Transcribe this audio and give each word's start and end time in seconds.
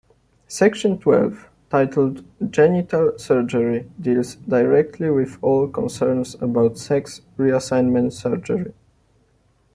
Section 0.47 0.97
Twelve, 0.97 1.47
titled 1.69 2.25
"Genital 2.51 3.19
Surgery," 3.19 3.87
deals 4.01 4.33
directly 4.33 5.11
with 5.11 5.37
all 5.43 5.67
concerns 5.67 6.33
about 6.41 6.79
sex 6.79 7.21
reassignment 7.37 8.11
surgery. 8.13 8.73